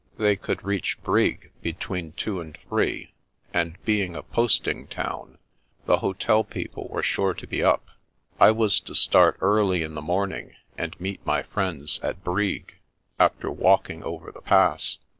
[0.17, 3.07] They could reach Brig between two and The Wings of the Wind
[3.53, 5.37] 77 three, and being a posting town,
[5.85, 7.85] the hotel people were sure to be up,
[8.39, 12.77] I was to start early in flie morning, and meet my friends at Brig,
[13.19, 14.97] after walking over the Pass.